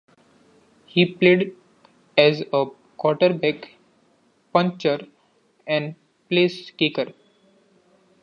He 0.87 1.05
played 1.05 1.55
as 2.17 2.41
a 2.51 2.65
quarterback, 2.97 3.75
punter 4.51 5.05
and 5.67 5.93
placekicker. 6.27 7.13